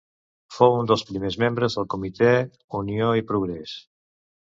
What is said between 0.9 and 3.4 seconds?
dels primers membres del Comitè Unió i